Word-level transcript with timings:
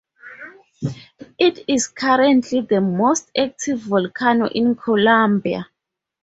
It 1.37 1.63
is 1.67 1.87
currently 1.87 2.61
the 2.61 2.81
most 2.81 3.29
active 3.37 3.77
volcano 3.81 4.47
in 4.47 4.73
Colombia. 4.73 5.67